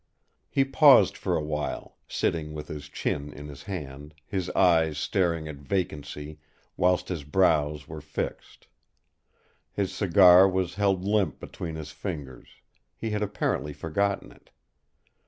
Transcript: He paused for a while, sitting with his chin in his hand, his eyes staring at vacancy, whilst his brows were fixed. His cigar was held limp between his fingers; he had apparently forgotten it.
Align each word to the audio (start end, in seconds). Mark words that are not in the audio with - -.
He 0.49 0.65
paused 0.65 1.15
for 1.15 1.35
a 1.37 1.43
while, 1.43 1.95
sitting 2.07 2.53
with 2.53 2.69
his 2.69 2.89
chin 2.89 3.31
in 3.31 3.47
his 3.49 3.61
hand, 3.61 4.15
his 4.25 4.49
eyes 4.55 4.97
staring 4.97 5.47
at 5.47 5.57
vacancy, 5.57 6.39
whilst 6.75 7.09
his 7.09 7.23
brows 7.23 7.87
were 7.87 8.01
fixed. 8.01 8.65
His 9.71 9.93
cigar 9.93 10.49
was 10.49 10.73
held 10.73 11.05
limp 11.05 11.39
between 11.39 11.75
his 11.75 11.91
fingers; 11.91 12.47
he 12.97 13.11
had 13.11 13.21
apparently 13.21 13.73
forgotten 13.73 14.31
it. 14.31 14.49